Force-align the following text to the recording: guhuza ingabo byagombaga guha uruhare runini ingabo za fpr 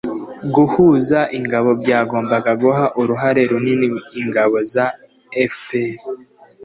guhuza 0.55 1.19
ingabo 1.37 1.69
byagombaga 1.81 2.51
guha 2.61 2.85
uruhare 3.01 3.41
runini 3.51 3.87
ingabo 4.21 4.57
za 4.73 4.85
fpr 5.51 5.95